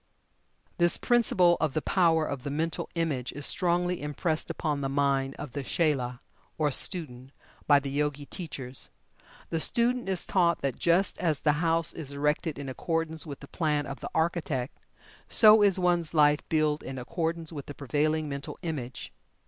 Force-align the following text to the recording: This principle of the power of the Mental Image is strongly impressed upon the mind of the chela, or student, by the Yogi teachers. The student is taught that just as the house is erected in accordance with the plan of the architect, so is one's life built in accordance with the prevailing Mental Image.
This 0.79 0.97
principle 0.97 1.57
of 1.61 1.75
the 1.75 1.81
power 1.83 2.25
of 2.25 2.41
the 2.41 2.49
Mental 2.49 2.89
Image 2.95 3.31
is 3.33 3.45
strongly 3.45 4.01
impressed 4.01 4.49
upon 4.49 4.81
the 4.81 4.89
mind 4.89 5.35
of 5.35 5.51
the 5.51 5.61
chela, 5.61 6.21
or 6.57 6.71
student, 6.71 7.31
by 7.67 7.79
the 7.79 7.91
Yogi 7.91 8.25
teachers. 8.25 8.89
The 9.51 9.59
student 9.59 10.09
is 10.09 10.25
taught 10.25 10.63
that 10.63 10.79
just 10.79 11.19
as 11.19 11.41
the 11.41 11.51
house 11.61 11.93
is 11.93 12.13
erected 12.13 12.57
in 12.57 12.67
accordance 12.67 13.27
with 13.27 13.41
the 13.41 13.47
plan 13.47 13.85
of 13.85 13.99
the 13.99 14.09
architect, 14.15 14.79
so 15.29 15.61
is 15.61 15.77
one's 15.77 16.15
life 16.15 16.39
built 16.49 16.81
in 16.81 16.97
accordance 16.97 17.51
with 17.51 17.67
the 17.67 17.75
prevailing 17.75 18.27
Mental 18.27 18.57
Image. 18.63 19.13